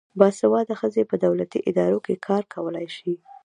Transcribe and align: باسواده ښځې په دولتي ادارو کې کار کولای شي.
باسواده 0.19 0.73
ښځې 0.81 1.03
په 1.11 1.15
دولتي 1.25 1.59
ادارو 1.69 1.99
کې 2.05 2.21
کار 2.27 2.43
کولای 2.53 2.87
شي. 2.97 3.13